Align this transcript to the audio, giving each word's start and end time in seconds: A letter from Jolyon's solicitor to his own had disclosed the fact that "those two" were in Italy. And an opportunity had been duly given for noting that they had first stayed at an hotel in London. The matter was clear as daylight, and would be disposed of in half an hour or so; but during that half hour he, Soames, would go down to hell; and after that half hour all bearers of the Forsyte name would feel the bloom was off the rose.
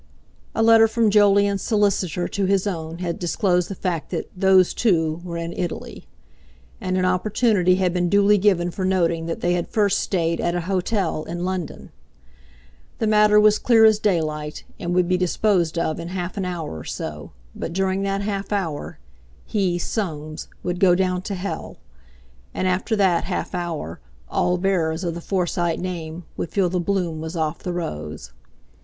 A 0.55 0.63
letter 0.63 0.87
from 0.87 1.11
Jolyon's 1.11 1.61
solicitor 1.61 2.27
to 2.27 2.45
his 2.45 2.65
own 2.65 2.97
had 2.97 3.19
disclosed 3.19 3.69
the 3.69 3.75
fact 3.75 4.09
that 4.09 4.31
"those 4.35 4.73
two" 4.73 5.21
were 5.23 5.37
in 5.37 5.53
Italy. 5.53 6.07
And 6.81 6.97
an 6.97 7.05
opportunity 7.05 7.75
had 7.75 7.93
been 7.93 8.09
duly 8.09 8.39
given 8.39 8.71
for 8.71 8.83
noting 8.83 9.27
that 9.27 9.41
they 9.41 9.53
had 9.53 9.67
first 9.67 9.99
stayed 9.99 10.41
at 10.41 10.55
an 10.55 10.63
hotel 10.63 11.23
in 11.25 11.45
London. 11.45 11.91
The 12.97 13.05
matter 13.05 13.39
was 13.39 13.59
clear 13.59 13.85
as 13.85 13.99
daylight, 13.99 14.63
and 14.79 14.95
would 14.95 15.07
be 15.07 15.17
disposed 15.19 15.77
of 15.77 15.99
in 15.99 16.07
half 16.07 16.35
an 16.35 16.45
hour 16.45 16.75
or 16.79 16.83
so; 16.83 17.29
but 17.55 17.71
during 17.71 18.01
that 18.01 18.21
half 18.21 18.51
hour 18.51 18.97
he, 19.45 19.77
Soames, 19.77 20.47
would 20.63 20.79
go 20.79 20.95
down 20.95 21.21
to 21.21 21.35
hell; 21.35 21.77
and 22.55 22.67
after 22.67 22.95
that 22.95 23.25
half 23.25 23.53
hour 23.53 23.99
all 24.31 24.57
bearers 24.57 25.03
of 25.03 25.13
the 25.13 25.21
Forsyte 25.21 25.79
name 25.79 26.23
would 26.37 26.49
feel 26.49 26.69
the 26.69 26.79
bloom 26.79 27.21
was 27.21 27.35
off 27.35 27.59
the 27.59 27.71
rose. 27.71 28.31